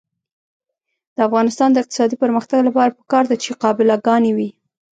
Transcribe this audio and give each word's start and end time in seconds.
د 1.15 1.17
افغانستان 1.27 1.69
د 1.71 1.77
اقتصادي 1.83 2.15
پرمختګ 2.23 2.59
لپاره 2.67 2.95
پکار 2.99 3.23
ده 3.29 3.35
چې 3.43 3.57
قابله 3.63 3.95
ګانې 4.07 4.31
وي. 4.37 4.49